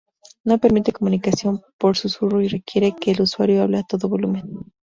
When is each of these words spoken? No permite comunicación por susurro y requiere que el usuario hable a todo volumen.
No 0.43 0.57
permite 0.57 0.93
comunicación 0.93 1.61
por 1.77 1.95
susurro 1.95 2.41
y 2.41 2.47
requiere 2.47 2.95
que 2.99 3.11
el 3.11 3.21
usuario 3.21 3.61
hable 3.61 3.77
a 3.77 3.83
todo 3.83 4.09
volumen. 4.09 4.49